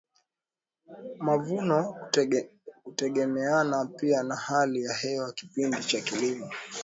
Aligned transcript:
mavuno 1.19 1.93
kutegemeana 2.83 3.85
pia 3.85 4.23
na 4.23 4.35
hali 4.35 4.83
ya 4.83 4.93
hewa 4.93 5.31
kipindi 5.33 5.83
cha 5.83 6.01
kilimo 6.01 6.49